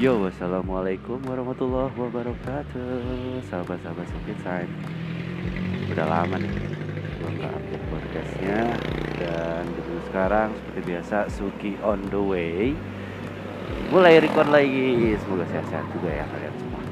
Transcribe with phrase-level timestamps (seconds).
[0.00, 3.44] Yo, assalamualaikum warahmatullahi wabarakatuh.
[3.52, 4.64] Sahabat-sahabat Sukit Sign.
[5.92, 6.48] Udah lama nih
[7.20, 8.80] Gue gak update podcastnya.
[9.20, 12.72] Dan dulu sekarang seperti biasa Suki on the way.
[13.92, 15.20] Mulai record lagi.
[15.20, 16.82] Semoga sehat-sehat juga ya kalian semua.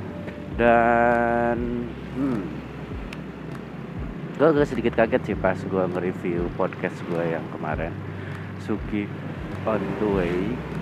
[0.61, 1.59] Dan
[2.13, 2.41] hmm,
[4.37, 7.97] Gue agak sedikit kaget sih pas gue nge-review podcast gue yang kemarin.
[8.61, 9.09] Suki
[9.65, 10.37] on the way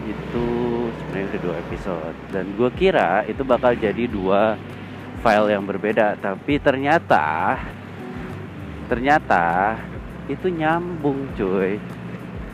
[0.06, 0.46] itu
[1.02, 2.16] sebenarnya udah dua episode.
[2.30, 4.54] Dan gue kira itu bakal jadi dua
[5.20, 6.14] file yang berbeda.
[6.22, 7.58] Tapi ternyata
[8.86, 9.74] ternyata
[10.30, 11.78] itu nyambung cuy.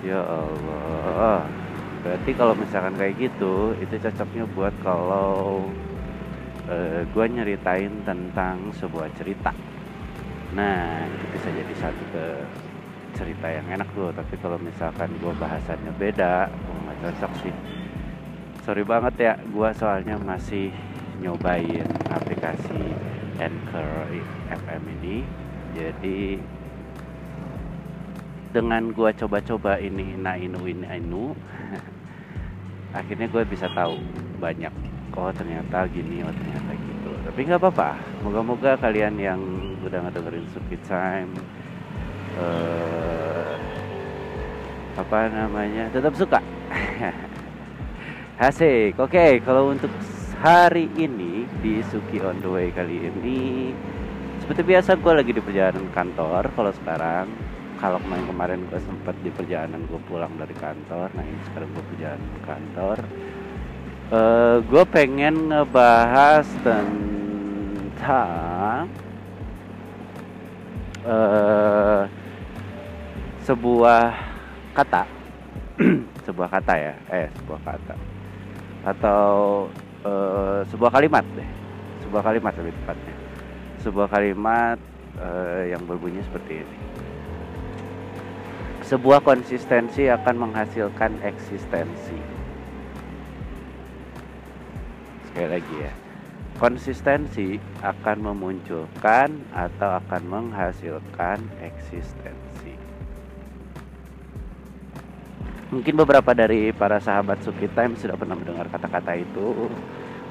[0.03, 1.47] Ya Allah.
[2.03, 5.71] Berarti kalau misalkan kayak gitu itu cocoknya buat kalau
[6.67, 9.55] uh, gue nyeritain tentang sebuah cerita.
[10.53, 12.27] Nah itu bisa jadi satu ke
[13.13, 17.55] cerita yang enak tuh tapi kalau misalkan gue bahasannya beda gue nggak cocok sih.
[18.63, 20.71] Sorry banget ya gue soalnya masih
[21.23, 22.81] nyobain aplikasi
[23.39, 24.11] Anchor
[24.51, 25.17] FM ini.
[25.73, 26.41] Jadi
[28.53, 31.33] dengan gue coba-coba ini na inu ini inu
[32.99, 33.97] akhirnya gue bisa tahu
[34.37, 34.69] banyak
[35.17, 37.11] oh ternyata gini oh ternyata gitu.
[37.29, 39.41] Tapi nggak apa-apa moga-moga kalian yang
[39.83, 41.33] udah ngedengerin Suki Time
[42.39, 43.53] uh,
[44.97, 45.89] apa namanya?
[45.91, 46.41] Tetap suka.
[48.47, 48.97] Asik.
[48.97, 49.91] Oke okay, kalau untuk
[50.43, 53.71] hari ini di Suki on the way kali ini
[54.43, 56.51] seperti biasa gue lagi di perjalanan kantor.
[56.59, 57.31] Kalau sekarang
[57.79, 61.85] kalau kemarin kemarin gue sempat di perjalanan gue pulang dari kantor nah ini sekarang gue
[61.95, 62.99] perjalanan ke kantor.
[64.13, 66.93] Uh, gue pengen ngebahas tentang
[71.07, 72.05] uh,
[73.43, 74.15] sebuah
[74.73, 75.03] kata.
[76.27, 76.95] Sebuah kata ya.
[77.11, 77.95] Eh sebuah kata.
[78.87, 79.31] Atau
[80.07, 81.51] uh, sebuah kalimat deh.
[82.07, 83.17] Sebuah kalimat lebih tepatnya.
[83.83, 84.79] Sebuah kalimat
[85.19, 86.79] uh, yang berbunyi seperti ini.
[88.87, 92.19] Sebuah konsistensi akan menghasilkan eksistensi.
[95.27, 95.93] Sekali lagi ya.
[96.61, 102.52] Konsistensi akan memunculkan atau akan menghasilkan eksistensi
[105.73, 109.73] mungkin beberapa dari para sahabat Suki Time sudah pernah mendengar kata-kata itu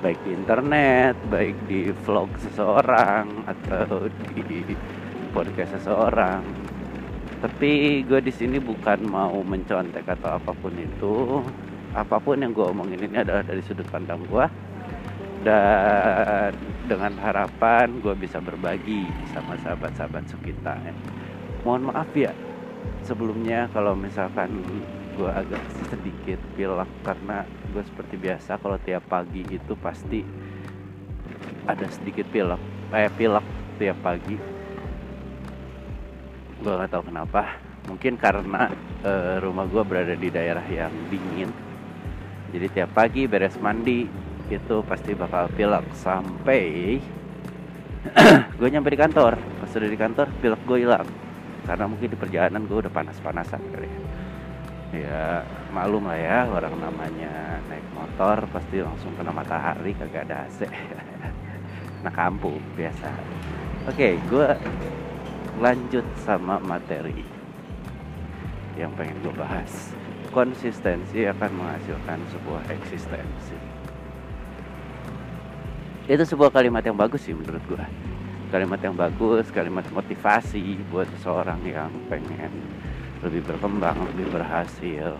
[0.06, 4.06] baik di internet, baik di vlog seseorang atau
[4.38, 4.78] di
[5.34, 6.46] podcast seseorang.
[7.41, 11.41] Tapi gue di sini bukan mau mencontek atau apa pun itu.
[11.91, 14.46] Apa pun yang gue omongin ini adalah dari sudut pandang gue
[15.41, 16.53] dan
[16.85, 20.24] dengan harapan gue bisa berbagi sama sahabat-sahabat
[20.62, 20.97] Time.
[21.66, 22.31] Mohon maaf ya
[23.01, 24.62] sebelumnya kalau misalkan
[25.16, 30.24] gue agak sedikit pilek karena gue seperti biasa kalau tiap pagi itu pasti
[31.68, 32.62] ada sedikit pilek.
[32.96, 33.46] Eh pilek
[33.80, 34.36] tiap pagi.
[36.62, 37.60] Gue nggak tahu kenapa.
[37.90, 38.70] Mungkin karena
[39.02, 41.50] uh, rumah gue berada di daerah yang dingin.
[42.52, 44.06] Jadi tiap pagi beres mandi
[44.52, 47.00] itu pasti bakal pilek sampai
[48.60, 49.40] gue nyampe di kantor.
[49.40, 51.08] Pas udah di kantor pilek gue hilang.
[51.62, 54.00] Karena mungkin di perjalanan gue udah panas-panasan kali ya
[54.91, 60.68] ya maklum lah ya orang namanya naik motor pasti langsung kena matahari kagak ada AC
[62.03, 63.07] nah kampung biasa.
[63.88, 64.47] Oke okay, gue
[65.63, 67.24] lanjut sama materi
[68.75, 69.96] yang pengen gue bahas.
[70.31, 73.57] Konsistensi akan menghasilkan sebuah eksistensi.
[76.07, 77.84] Itu sebuah kalimat yang bagus sih menurut gue
[78.51, 82.51] kalimat yang bagus kalimat motivasi buat seseorang yang pengen
[83.26, 85.18] lebih berkembang lebih berhasil.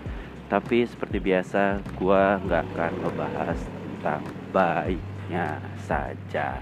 [0.50, 5.56] Tapi seperti biasa gue nggak akan ngebahas tentang baiknya
[5.88, 6.60] saja.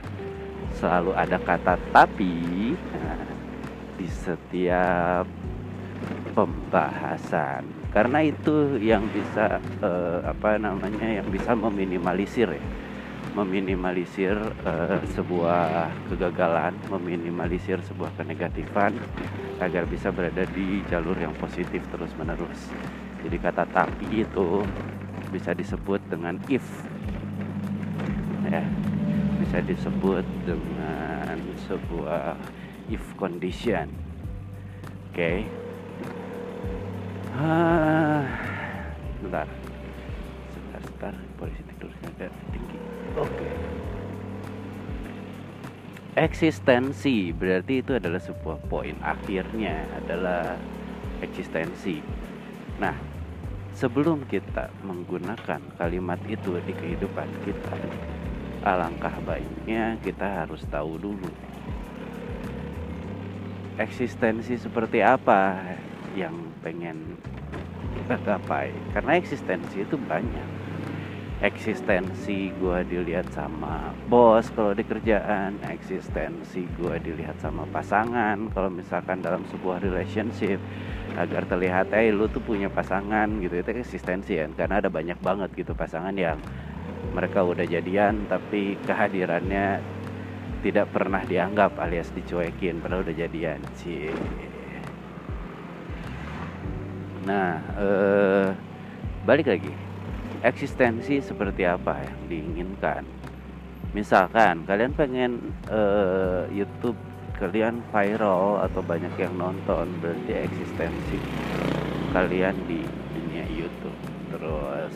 [0.79, 3.27] Selalu ada kata tapi nah,
[3.99, 5.27] di setiap
[6.33, 7.67] pembahasan.
[7.91, 12.65] Karena itu yang bisa uh, apa namanya yang bisa meminimalisir ya
[13.35, 14.35] meminimalisir
[14.67, 18.99] uh, sebuah kegagalan, meminimalisir sebuah kenegatifan
[19.63, 22.73] agar bisa berada di jalur yang positif terus-menerus.
[23.21, 24.65] Jadi kata tapi itu
[25.31, 26.65] bisa disebut dengan if.
[28.51, 28.65] Ya.
[29.39, 31.39] Bisa disebut dengan
[31.69, 32.35] sebuah
[32.91, 33.87] if condition.
[35.11, 35.15] Oke.
[35.15, 35.39] Okay.
[37.37, 38.27] Ah,
[39.23, 39.47] bentar.
[40.51, 41.15] Sebentar, sebentar.
[41.39, 41.63] Polisi
[42.21, 42.60] agak tinggi.
[43.19, 43.51] Oke.
[46.15, 50.59] Eksistensi berarti itu adalah sebuah poin akhirnya adalah
[51.25, 52.03] eksistensi.
[52.77, 52.95] Nah,
[53.73, 57.79] sebelum kita menggunakan kalimat itu di kehidupan kita
[58.61, 61.33] alangkah baiknya kita harus tahu dulu
[63.81, 65.65] eksistensi seperti apa
[66.13, 67.17] yang pengen
[67.97, 70.60] kita gapai karena eksistensi itu banyak
[71.41, 78.53] eksistensi gue dilihat sama bos kalau di kerjaan eksistensi gue dilihat sama pasangan.
[78.53, 80.61] Kalau misalkan dalam sebuah relationship
[81.17, 83.57] agar terlihat eh lu tuh punya pasangan gitu.
[83.57, 86.37] Itu eksistensi kan karena ada banyak banget gitu pasangan yang
[87.17, 89.81] mereka udah jadian tapi kehadirannya
[90.61, 94.13] tidak pernah dianggap alias dicuekin padahal udah jadian sih.
[97.25, 98.49] Nah eh,
[99.25, 99.90] balik lagi
[100.41, 103.05] eksistensi seperti apa yang diinginkan?
[103.93, 105.33] Misalkan kalian pengen
[105.69, 106.97] uh, YouTube
[107.41, 111.19] kalian viral atau banyak yang nonton berarti eksistensi
[112.13, 112.85] kalian di
[113.17, 114.01] dunia YouTube.
[114.31, 114.95] Terus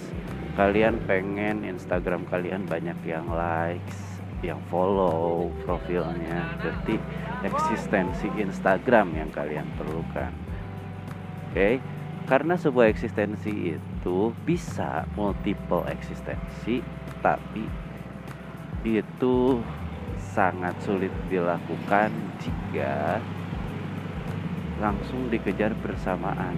[0.54, 7.00] kalian pengen Instagram kalian banyak yang likes yang follow profilnya berarti
[7.42, 10.30] eksistensi Instagram yang kalian perlukan.
[11.48, 11.56] Oke?
[11.56, 11.74] Okay?
[12.24, 13.93] karena sebuah eksistensi itu
[14.44, 16.84] bisa multiple eksistensi
[17.24, 17.64] tapi
[18.84, 19.64] itu
[20.20, 23.16] sangat sulit dilakukan jika
[24.76, 26.52] langsung dikejar bersamaan.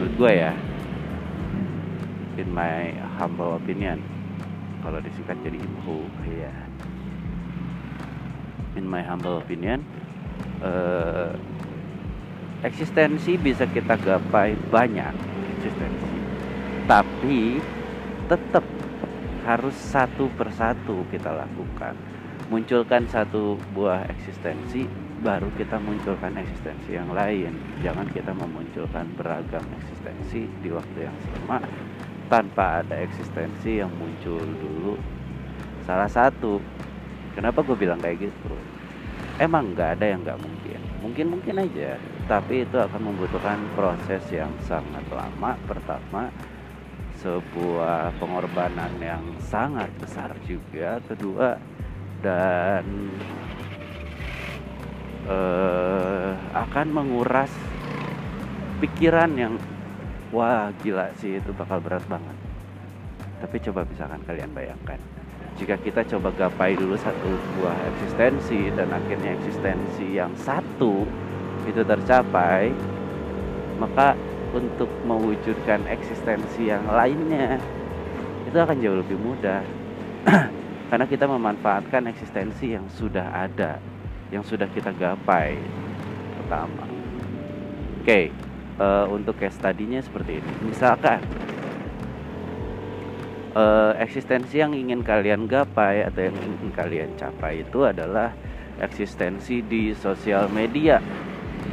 [0.00, 0.54] Menurut gue ya
[2.36, 4.00] in my humble opinion
[4.84, 6.52] kalau disingkat jadi info ya
[8.76, 9.80] in my humble opinion
[10.60, 11.32] uh,
[12.60, 15.35] eksistensi bisa kita gapai banyak
[15.66, 16.16] eksistensi
[16.86, 17.58] tapi
[18.30, 18.62] tetap
[19.42, 21.94] harus satu persatu kita lakukan.
[22.46, 24.86] Munculkan satu buah eksistensi
[25.22, 27.58] baru kita munculkan eksistensi yang lain.
[27.82, 31.58] Jangan kita memunculkan beragam eksistensi di waktu yang sama
[32.30, 34.94] tanpa ada eksistensi yang muncul dulu.
[35.82, 36.62] Salah satu.
[37.34, 38.54] Kenapa gue bilang kayak gitu
[39.36, 40.80] emang nggak ada yang nggak mungkin.
[41.04, 45.54] Mungkin mungkin aja tapi itu akan membutuhkan proses yang sangat lama.
[45.66, 46.30] Pertama
[47.22, 50.98] sebuah pengorbanan yang sangat besar juga.
[51.06, 51.54] Kedua
[52.20, 52.84] dan
[55.30, 57.50] uh, akan menguras
[58.82, 59.54] pikiran yang
[60.34, 62.36] wah gila sih itu bakal berat banget.
[63.38, 64.98] Tapi coba misalkan kalian bayangkan
[65.56, 71.08] jika kita coba gapai dulu satu buah eksistensi dan akhirnya eksistensi yang satu
[71.66, 72.70] itu tercapai
[73.76, 74.16] maka
[74.56, 77.60] untuk mewujudkan eksistensi yang lainnya
[78.46, 79.60] itu akan jauh lebih mudah.
[80.90, 83.82] Karena kita memanfaatkan eksistensi yang sudah ada
[84.30, 85.58] yang sudah kita gapai.
[86.40, 86.86] Pertama.
[86.86, 88.24] Oke okay,
[88.78, 90.52] uh, eh, untuk case tadinya seperti ini.
[90.62, 91.18] Misalkan
[93.58, 98.30] uh, eksistensi yang ingin kalian gapai atau yang ingin kalian capai itu adalah
[98.78, 101.02] eksistensi di sosial media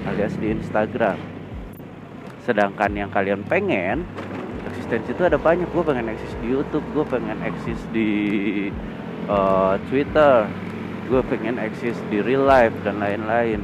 [0.08, 1.18] alias di Instagram
[2.44, 4.04] sedangkan yang kalian pengen
[4.68, 8.12] eksistensi itu ada banyak gue pengen eksis di YouTube gue pengen eksis di
[9.32, 10.48] uh, Twitter
[11.08, 13.64] gue pengen eksis di real life dan lain-lain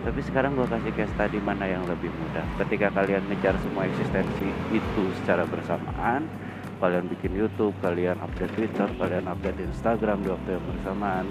[0.00, 4.48] tapi sekarang gue kasih case tadi mana yang lebih mudah ketika kalian ngejar semua eksistensi
[4.72, 6.24] itu secara bersamaan
[6.80, 11.26] kalian bikin YouTube, kalian update Twitter, kalian update Instagram di waktu yang bersamaan.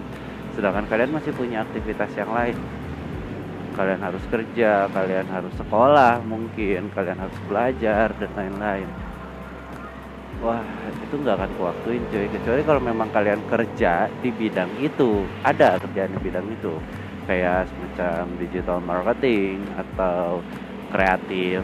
[0.54, 2.54] Sedangkan kalian masih punya aktivitas yang lain.
[3.80, 8.90] Kalian harus kerja, kalian harus sekolah, mungkin kalian harus belajar dan lain-lain.
[10.44, 10.68] Wah,
[11.00, 12.28] itu nggak akan kuwaktuin cuy.
[12.28, 16.76] Kecuali kalau memang kalian kerja di bidang itu, ada kerjaan di bidang itu.
[17.24, 20.44] Kayak semacam digital marketing atau
[20.92, 21.64] kreatif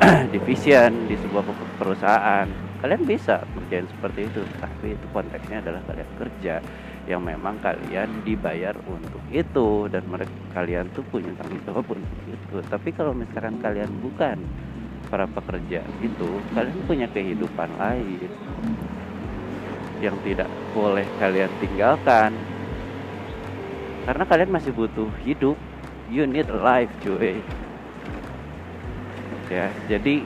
[0.34, 1.42] division di sebuah
[1.80, 2.46] perusahaan
[2.80, 6.54] kalian bisa kerjain seperti itu tapi itu konteksnya adalah kalian kerja
[7.10, 12.56] yang memang kalian dibayar untuk itu dan mereka kalian tuh punya tanggung jawab untuk itu.
[12.70, 14.38] Tapi kalau misalkan kalian bukan
[15.10, 18.30] para pekerja itu kalian punya kehidupan lain
[19.98, 22.30] yang tidak boleh kalian tinggalkan.
[24.06, 25.58] Karena kalian masih butuh hidup
[26.14, 27.42] you need life cuy.
[29.50, 30.22] Ya jadi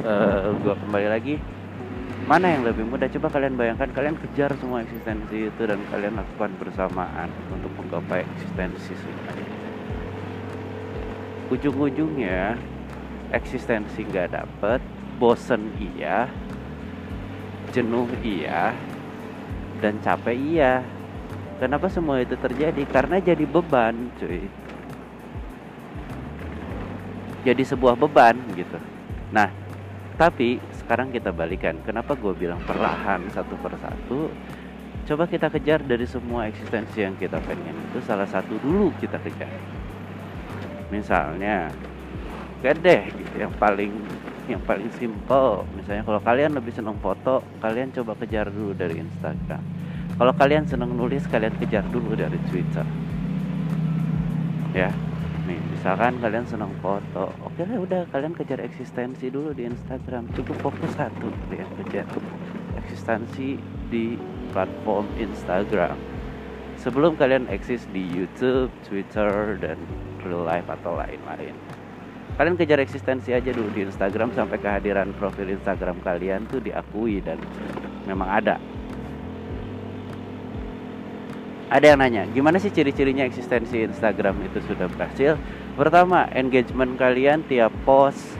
[0.00, 1.36] uh, gua kembali lagi
[2.26, 3.06] mana yang lebih mudah?
[3.06, 8.92] Coba kalian bayangkan kalian kejar semua eksistensi itu dan kalian lakukan bersamaan untuk menggapai eksistensi
[8.98, 9.46] semuanya
[11.46, 12.58] ujung-ujungnya
[13.30, 14.82] eksistensi nggak dapet
[15.22, 16.26] bosen iya
[17.70, 18.74] jenuh iya
[19.80, 20.72] dan capek iya.
[21.56, 22.84] Kenapa semua itu terjadi?
[22.88, 24.44] Karena jadi beban cuy.
[27.44, 28.76] Jadi sebuah beban gitu.
[29.32, 29.48] Nah
[30.16, 31.76] tapi sekarang kita balikan.
[31.84, 34.32] Kenapa gue bilang perlahan satu persatu
[35.06, 37.76] coba kita kejar dari semua eksistensi yang kita pengen.
[37.92, 39.52] Itu salah satu dulu kita kejar.
[40.88, 41.68] Misalnya
[42.64, 43.92] gede yang paling
[44.48, 45.68] yang paling simple.
[45.76, 49.62] Misalnya kalau kalian lebih senang foto kalian coba kejar dulu dari Instagram.
[50.16, 52.88] Kalau kalian senang nulis kalian kejar dulu dari Twitter.
[54.72, 54.88] Ya
[55.86, 60.26] misalkan kalian senang foto oke lah udah kalian kejar eksistensi dulu di Instagram.
[60.34, 62.02] Cukup fokus satu kalian kejar
[62.74, 63.54] eksistensi
[63.86, 64.18] di
[64.50, 65.94] platform Instagram.
[66.82, 69.78] Sebelum kalian eksis di YouTube, Twitter dan
[70.26, 71.54] real life atau lain-lain.
[72.34, 77.38] Kalian kejar eksistensi aja dulu di Instagram sampai kehadiran profil Instagram kalian tuh diakui dan
[78.10, 78.58] memang ada.
[81.70, 85.34] Ada yang nanya, gimana sih ciri-cirinya eksistensi Instagram itu sudah berhasil?
[85.76, 88.32] Pertama, engagement kalian tiap post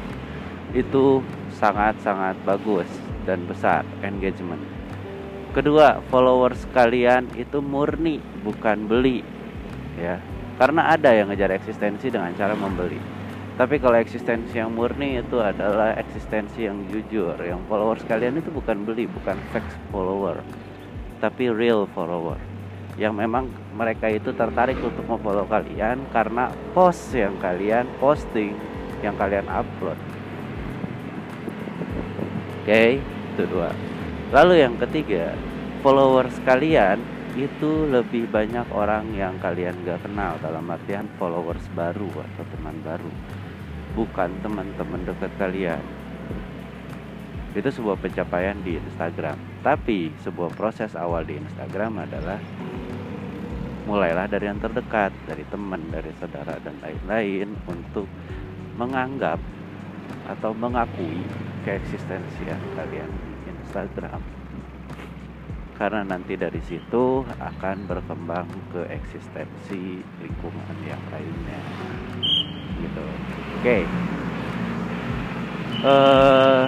[0.72, 1.20] itu
[1.52, 2.88] sangat-sangat bagus
[3.28, 4.64] dan besar engagement.
[5.52, 9.20] Kedua, followers kalian itu murni, bukan beli.
[10.00, 10.16] Ya.
[10.56, 12.96] Karena ada yang ngejar eksistensi dengan cara membeli.
[13.60, 17.36] Tapi kalau eksistensi yang murni itu adalah eksistensi yang jujur.
[17.36, 20.40] Yang followers kalian itu bukan beli, bukan fake follower,
[21.20, 22.55] tapi real follower
[22.96, 28.56] yang memang mereka itu tertarik untuk memfollow kalian karena post yang kalian posting
[29.04, 30.00] yang kalian upload.
[32.64, 32.90] Oke okay,
[33.36, 33.70] itu dua.
[34.32, 35.36] Lalu yang ketiga
[35.84, 36.98] followers kalian
[37.36, 43.12] itu lebih banyak orang yang kalian gak kenal dalam artian followers baru atau teman baru
[43.92, 45.84] bukan teman-teman dekat kalian.
[47.56, 49.40] Itu sebuah pencapaian di Instagram.
[49.64, 52.36] Tapi sebuah proses awal di Instagram adalah
[53.86, 58.10] mulailah dari yang terdekat, dari teman, dari saudara dan lain-lain untuk
[58.74, 59.38] menganggap
[60.26, 61.22] atau mengakui
[61.62, 64.18] keeksistensian kalian di Instagram.
[65.78, 71.60] Karena nanti dari situ akan berkembang ke eksistensi lingkungan yang lainnya.
[72.82, 73.06] Gitu.
[73.06, 73.62] Oke.
[73.62, 73.82] Okay.
[75.86, 76.64] Eh,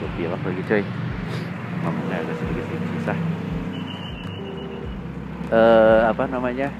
[0.00, 0.82] uh, bilang lagi coy.
[1.84, 3.39] Ngomongnya agak sedikit susah
[5.50, 6.70] uh, apa namanya?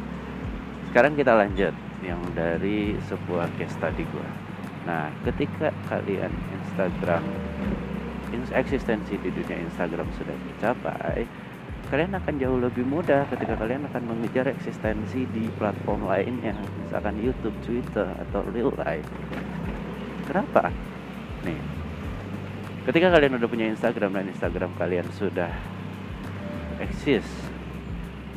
[0.90, 4.26] Sekarang kita lanjut yang dari sebuah case tadi gua.
[4.88, 7.22] Nah ketika kalian Instagram
[8.50, 11.26] eksistensi di dunia Instagram sudah dicapai
[11.90, 16.54] kalian akan jauh lebih mudah ketika kalian akan mengejar eksistensi di platform lainnya
[16.86, 19.06] misalkan YouTube, Twitter atau real life.
[20.30, 20.70] Kenapa?
[21.42, 21.58] Nih
[22.86, 25.50] ketika kalian udah punya Instagram dan Instagram kalian sudah
[26.78, 27.49] eksis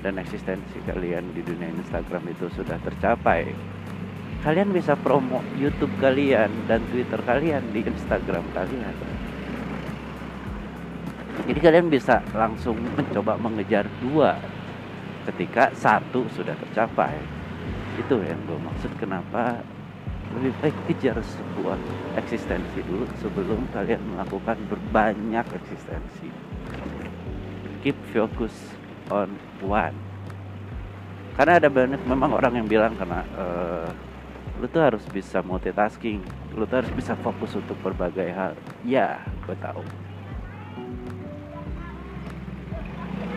[0.03, 3.47] dan eksistensi kalian di dunia Instagram itu sudah tercapai.
[4.43, 8.91] Kalian bisa promo YouTube kalian dan Twitter kalian di Instagram kalian.
[11.47, 14.35] Jadi kalian bisa langsung mencoba mengejar dua
[15.31, 17.15] ketika satu sudah tercapai.
[17.95, 19.63] Itu yang gue maksud kenapa
[20.35, 21.79] lebih baik kejar sebuah
[22.19, 26.27] eksistensi dulu sebelum kalian melakukan berbanyak eksistensi.
[27.79, 28.51] Keep focus
[29.13, 29.29] on
[29.61, 29.93] one
[31.33, 33.89] karena ada banyak memang orang yang bilang karena uh,
[34.61, 36.21] lu tuh harus bisa multitasking
[36.53, 38.53] lu tuh harus bisa fokus untuk berbagai hal.
[38.85, 39.81] Ya gue tahu.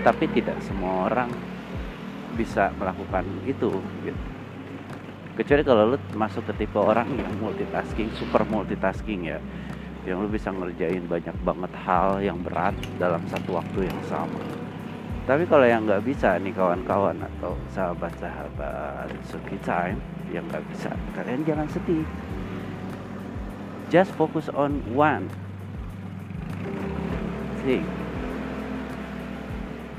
[0.05, 1.33] Tapi tidak semua orang
[2.37, 3.73] bisa melakukan itu
[4.05, 4.25] gitu.
[5.37, 9.41] Kecuali kalau lu masuk ke tipe orang yang multitasking super multitasking ya.
[10.05, 14.66] Yang lu bisa ngerjain banyak banget hal yang berat dalam satu waktu yang sama
[15.27, 19.99] tapi kalau yang nggak bisa nih kawan-kawan atau sahabat-sahabat Suki Time
[20.31, 22.07] yang nggak bisa kalian jangan sedih.
[23.91, 25.27] Just focus on one
[27.67, 27.83] thing.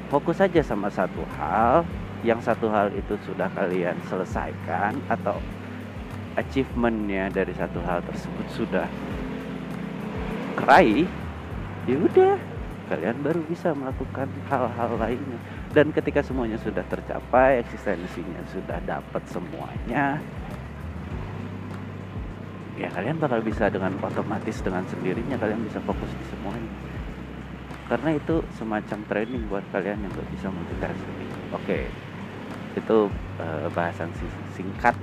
[0.08, 1.84] Fokus saja sama satu hal
[2.24, 5.36] yang satu hal itu sudah kalian selesaikan atau
[6.40, 8.88] achievementnya dari satu hal tersebut sudah
[10.56, 11.04] kerai
[11.84, 12.57] ya udah
[12.88, 15.40] kalian baru bisa melakukan hal-hal lainnya.
[15.76, 20.20] Dan ketika semuanya sudah tercapai eksistensinya sudah dapat semuanya
[22.78, 26.74] ya kalian bakal bisa dengan otomatis dengan sendirinya kalian bisa fokus di semuanya.
[27.88, 31.18] Karena itu semacam training buat kalian yang gak bisa multitasking
[31.56, 31.80] oke
[32.78, 32.98] itu
[33.42, 34.14] uh, bahasan
[34.54, 34.94] singkat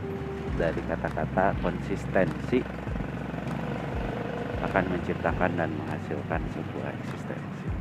[0.54, 2.62] dari kata-kata konsistensi
[4.62, 7.73] akan menciptakan dan menghasilkan sebuah eksistensi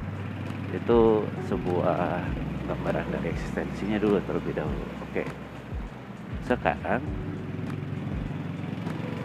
[0.73, 0.99] itu
[1.47, 2.25] sebuah
[2.65, 5.23] gambaran dari eksistensinya dulu terlebih dahulu oke
[6.49, 7.01] sekarang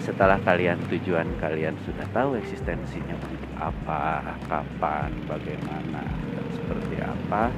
[0.08, 6.00] setelah kalian tujuan kalian sudah tahu eksistensinya untuk apa, kapan, bagaimana,
[6.32, 7.52] dan seperti apa,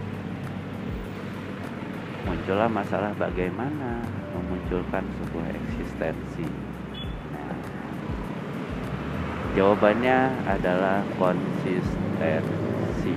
[2.26, 4.02] muncullah masalah bagaimana
[4.34, 6.48] memunculkan sebuah eksistensi.
[7.30, 7.54] Nah,
[9.54, 10.18] jawabannya
[10.50, 13.14] adalah konsistensi.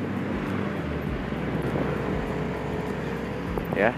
[3.74, 3.90] Ya,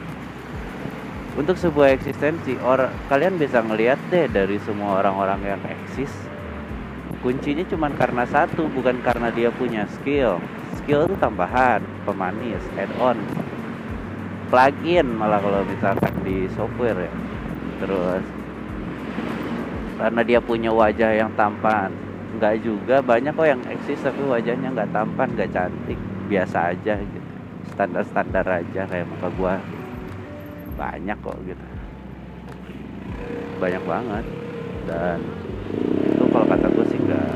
[1.35, 6.11] untuk sebuah eksistensi orang kalian bisa ngelihat deh dari semua orang-orang yang eksis.
[7.19, 10.39] Kuncinya cuma karena satu bukan karena dia punya skill.
[10.79, 13.19] Skill itu tambahan pemanis add on.
[14.47, 17.13] Plugin malah kalau misalkan di software ya.
[17.83, 18.23] Terus
[19.99, 21.91] karena dia punya wajah yang tampan.
[22.39, 25.99] Nggak juga banyak kok yang eksis tapi wajahnya nggak tampan nggak cantik.
[26.31, 27.29] Biasa aja gitu.
[27.75, 29.55] Standar standar aja kayak muka gua
[30.75, 31.65] banyak kok gitu.
[33.59, 34.25] Banyak banget.
[34.85, 35.17] Dan
[36.05, 37.33] itu kalau kata gue sih nggak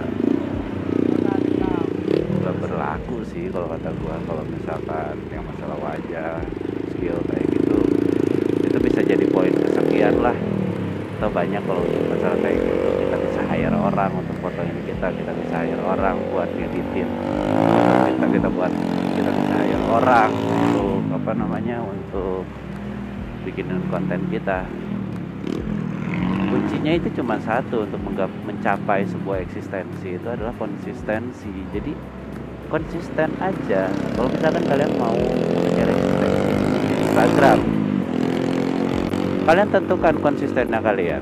[2.39, 6.39] nggak berlaku sih kalau kata gue kalau misalkan yang masalah wajah
[6.95, 7.79] skill kayak gitu
[8.63, 10.37] itu bisa jadi poin kesekian lah.
[11.19, 15.07] Atau banyak kalau untuk masalah kayak gitu kita bisa hire orang untuk foto ini kita
[15.11, 17.07] kita bisa hire orang buat ngeditin
[18.07, 18.71] kita kita buat
[19.19, 22.47] kita bisa hire orang untuk apa namanya untuk
[23.43, 24.67] bikin konten kita.
[26.49, 28.01] Kuncinya itu cuma satu untuk
[28.45, 31.53] mencapai sebuah eksistensi itu adalah konsistensi.
[31.69, 31.93] Jadi
[32.73, 33.85] konsisten aja.
[34.17, 35.13] Kalau misalkan kalian mau
[35.61, 37.59] mencari eksistensi Instagram.
[39.45, 41.21] Kalian tentukan konsistennya kalian.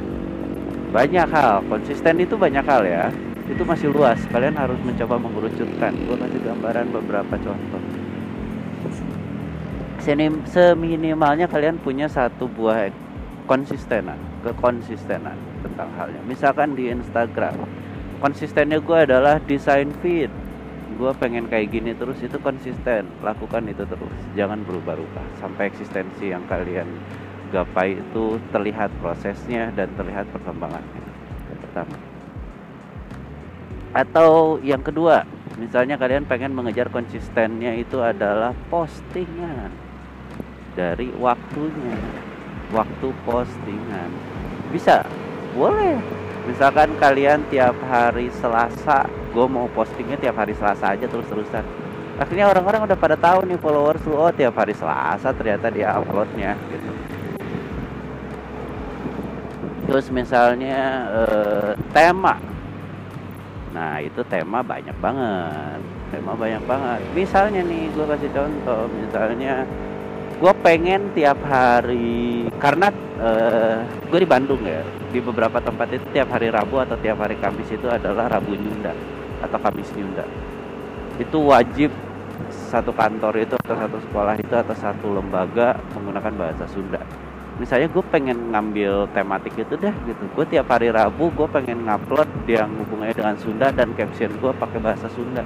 [0.95, 1.63] Banyak hal.
[1.67, 3.11] Konsisten itu banyak hal ya.
[3.51, 4.19] Itu masih luas.
[4.31, 5.91] Kalian harus mencoba mengerucutkan.
[6.07, 7.96] Gue kasih gambaran beberapa contoh
[10.47, 12.87] seminimalnya kalian punya satu buah
[13.43, 16.23] konsistenan kekonsistenan tentang halnya.
[16.23, 17.59] Misalkan di Instagram
[18.23, 20.31] konsistennya gue adalah desain feed
[20.97, 23.05] gue pengen kayak gini terus itu konsisten.
[23.19, 25.43] Lakukan itu terus jangan berubah-ubah.
[25.43, 26.87] Sampai eksistensi yang kalian
[27.51, 31.03] gapai itu terlihat prosesnya dan terlihat perkembangannya.
[31.67, 31.95] Pertama.
[33.91, 35.27] Atau yang kedua
[35.59, 39.86] misalnya kalian pengen mengejar konsistennya itu adalah postingan
[40.77, 41.97] dari waktunya
[42.69, 44.09] waktu postingan.
[44.69, 45.01] Bisa
[45.57, 45.97] boleh.
[46.45, 51.65] Misalkan kalian tiap hari Selasa gue mau postingnya tiap hari Selasa aja terus-terusan.
[52.17, 56.55] Akhirnya orang-orang udah pada tahu nih followers lu oh tiap hari Selasa ternyata dia uploadnya
[56.71, 56.91] gitu.
[59.91, 60.79] Terus misalnya
[61.25, 62.39] eh, tema.
[63.75, 65.79] Nah itu tema banyak banget.
[66.09, 67.01] Tema banyak banget.
[67.11, 69.67] Misalnya nih gue kasih contoh misalnya
[70.37, 74.85] gue pengen tiap hari karena uh, eh, gue di Bandung ya.
[75.09, 78.93] Di beberapa tempat itu tiap hari Rabu atau tiap hari Kamis itu adalah Rabu Nyunda
[79.41, 80.25] atau Kamis Nyunda.
[81.17, 81.89] Itu wajib
[82.53, 87.01] satu kantor itu atau satu sekolah itu atau satu lembaga menggunakan bahasa Sunda.
[87.57, 90.23] Misalnya gue pengen ngambil tematik itu deh gitu.
[90.37, 94.77] Gue tiap hari Rabu gue pengen ngupload yang hubungannya dengan Sunda dan caption gue pakai
[94.77, 95.41] bahasa Sunda.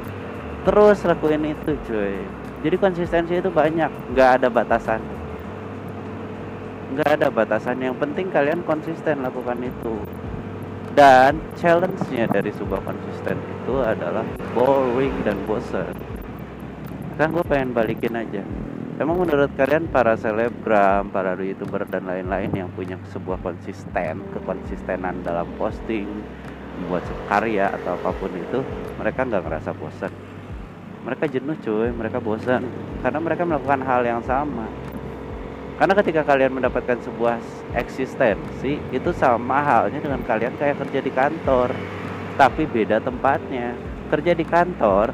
[0.68, 5.02] Terus lakuin itu cuy jadi konsistensi itu banyak nggak ada batasan.
[6.96, 9.96] Nggak ada batasan yang penting kalian konsisten lakukan itu.
[10.92, 15.96] Dan challenge-nya dari sebuah konsisten itu adalah boring dan bosan
[17.22, 18.42] kan gue pengen balikin aja.
[18.98, 25.46] Emang menurut kalian para selebgram, para youtuber dan lain-lain yang punya sebuah konsisten, kekonsistenan dalam
[25.62, 26.10] posting,
[26.82, 28.66] membuat karya atau apa pun itu,
[28.98, 30.10] mereka nggak ngerasa bosan?
[31.02, 31.90] Mereka jenuh cuy.
[31.90, 32.66] Mereka bosan.
[33.02, 34.70] Karena mereka melakukan hal yang sama.
[35.82, 37.42] Karena ketika kalian mendapatkan sebuah
[37.74, 41.74] eksistensi itu sama halnya dengan kalian kayak kerja di kantor.
[42.38, 43.74] Tapi beda tempatnya.
[44.14, 45.10] Kerja di kantor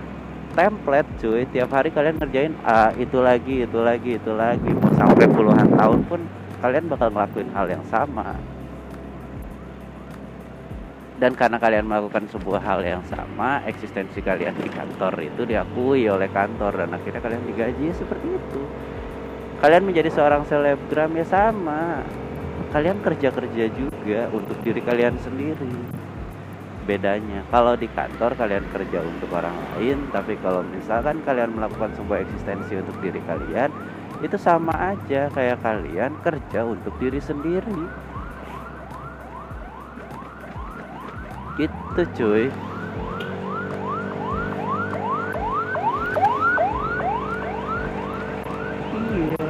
[0.58, 1.48] template cuy.
[1.48, 4.70] Tiap hari kalian ngerjain ah, itu lagi itu lagi itu lagi.
[4.76, 6.20] Mau sampai puluhan tahun pun
[6.60, 8.36] kalian bakal ngelakuin hal yang sama
[11.18, 16.30] dan karena kalian melakukan sebuah hal yang sama eksistensi kalian di kantor itu diakui oleh
[16.30, 18.62] kantor dan akhirnya kalian digaji seperti itu.
[19.58, 22.06] Kalian menjadi seorang selebgram ya sama.
[22.70, 25.74] Kalian kerja-kerja juga untuk diri kalian sendiri.
[26.86, 32.24] Bedanya kalau di kantor kalian kerja untuk orang lain tapi kalau misalkan kalian melakukan sebuah
[32.24, 33.74] eksistensi untuk diri kalian
[34.24, 38.08] itu sama aja kayak kalian kerja untuk diri sendiri
[41.58, 42.46] gitu cuy.
[48.94, 49.50] Iya.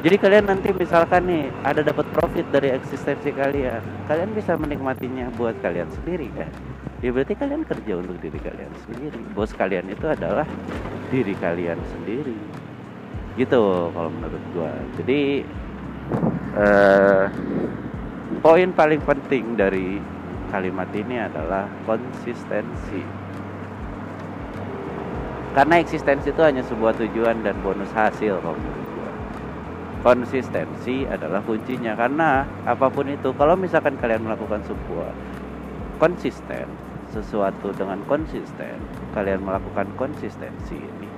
[0.00, 5.52] Jadi kalian nanti misalkan nih ada dapat profit dari eksistensi kalian kalian bisa menikmatinya buat
[5.60, 6.48] kalian sendiri kan?
[7.04, 9.20] Ya berarti kalian kerja untuk diri kalian sendiri.
[9.36, 10.48] Bos kalian itu adalah
[11.12, 12.36] diri kalian sendiri.
[13.36, 13.60] Gitu
[13.92, 14.72] kalau menurut gua.
[15.00, 15.44] Jadi
[16.56, 17.24] uh,
[18.40, 20.00] poin paling penting dari
[20.50, 23.02] kalimat ini adalah konsistensi.
[25.50, 28.58] Karena eksistensi itu hanya sebuah tujuan dan bonus hasil kalau
[30.00, 35.12] konsistensi adalah kuncinya karena apa pun itu kalau misalkan kalian melakukan sebuah
[36.00, 36.64] konsisten
[37.12, 38.80] sesuatu dengan konsisten
[39.12, 41.10] kalian melakukan konsistensi ini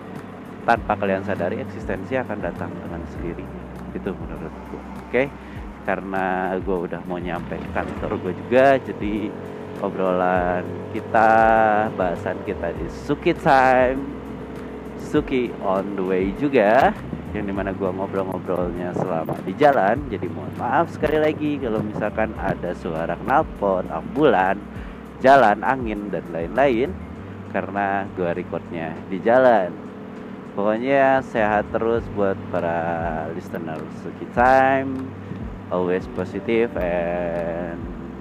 [0.62, 3.62] tanpa kalian sadari eksistensi akan datang dengan sendirinya.
[3.92, 4.78] Itu menurutku.
[4.78, 5.10] Oke?
[5.10, 5.26] okay?
[5.82, 9.30] Karena gue udah mau nyampe kantor gue juga jadi
[9.82, 10.62] obrolan
[10.94, 11.30] kita
[11.98, 14.22] bahasan kita di Suki Time
[15.02, 16.94] Suki on the way juga
[17.32, 19.96] yang di mana gue ngobrol-ngobrolnya selama di jalan.
[20.12, 24.60] Jadi mohon maaf sekali lagi kalau misalkan ada suara knalpot ambulan
[25.24, 26.92] jalan angin dan lain-lain
[27.50, 29.72] karena gue recordnya di jalan.
[30.52, 32.76] Pokoknya sehat terus buat para
[33.32, 35.08] listener Suki Time
[35.72, 37.80] always positive and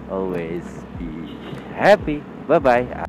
[0.10, 0.64] always
[0.98, 1.12] be
[1.76, 2.24] happy.
[2.48, 3.06] Bye bye